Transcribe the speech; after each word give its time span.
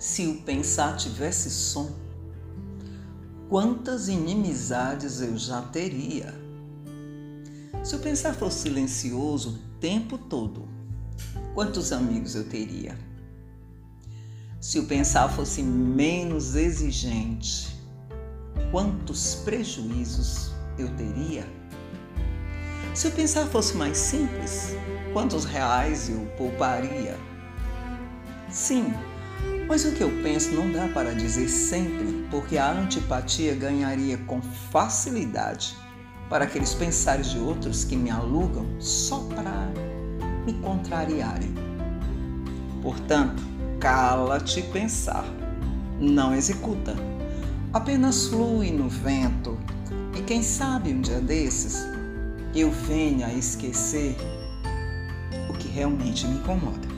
Se 0.00 0.26
o 0.26 0.36
pensar 0.36 0.96
tivesse 0.96 1.50
som, 1.50 1.92
quantas 3.50 4.08
inimizades 4.08 5.20
eu 5.20 5.36
já 5.36 5.60
teria. 5.60 6.34
Se 7.84 7.96
o 7.96 7.98
pensar 7.98 8.34
fosse 8.34 8.60
silencioso 8.60 9.50
o 9.50 9.78
tempo 9.78 10.16
todo, 10.16 10.66
quantos 11.52 11.92
amigos 11.92 12.34
eu 12.34 12.48
teria? 12.48 12.98
Se 14.58 14.78
o 14.78 14.86
pensar 14.86 15.28
fosse 15.28 15.62
menos 15.62 16.54
exigente, 16.56 17.68
quantos 18.72 19.34
prejuízos 19.44 20.50
eu 20.78 20.88
teria? 20.96 21.46
Se 22.94 23.06
o 23.06 23.12
pensar 23.12 23.46
fosse 23.48 23.76
mais 23.76 23.98
simples, 23.98 24.70
quantos 25.12 25.44
reais 25.44 26.08
eu 26.08 26.24
pouparia? 26.38 27.18
Sim, 28.48 28.94
mas 29.70 29.84
o 29.84 29.92
que 29.92 30.02
eu 30.02 30.10
penso 30.20 30.50
não 30.52 30.72
dá 30.72 30.88
para 30.88 31.14
dizer 31.14 31.48
sempre, 31.48 32.26
porque 32.28 32.58
a 32.58 32.72
antipatia 32.72 33.54
ganharia 33.54 34.18
com 34.18 34.42
facilidade 34.42 35.76
para 36.28 36.44
aqueles 36.44 36.74
pensares 36.74 37.30
de 37.30 37.38
outros 37.38 37.84
que 37.84 37.94
me 37.94 38.10
alugam 38.10 38.66
só 38.80 39.20
para 39.32 39.70
me 40.44 40.54
contrariarem. 40.54 41.54
Portanto, 42.82 43.40
cala-te 43.78 44.60
pensar, 44.60 45.24
não 46.00 46.34
executa, 46.34 46.96
apenas 47.72 48.26
flui 48.26 48.72
no 48.72 48.88
vento 48.88 49.56
e 50.18 50.22
quem 50.22 50.42
sabe 50.42 50.92
um 50.92 51.00
dia 51.00 51.20
desses 51.20 51.86
eu 52.56 52.72
venha 52.72 53.28
a 53.28 53.32
esquecer 53.32 54.16
o 55.48 55.52
que 55.52 55.68
realmente 55.68 56.26
me 56.26 56.38
incomoda. 56.38 56.89